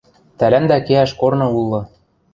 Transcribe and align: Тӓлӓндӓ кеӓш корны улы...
Тӓлӓндӓ 0.37 0.77
кеӓш 0.87 1.11
корны 1.19 1.47
улы... 1.59 1.81